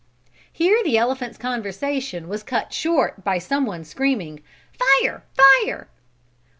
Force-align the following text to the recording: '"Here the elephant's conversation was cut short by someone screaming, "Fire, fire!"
'"Here 0.51 0.81
the 0.83 0.97
elephant's 0.97 1.37
conversation 1.37 2.27
was 2.27 2.41
cut 2.41 2.73
short 2.73 3.23
by 3.23 3.37
someone 3.37 3.83
screaming, 3.83 4.41
"Fire, 5.03 5.25
fire!" 5.35 5.89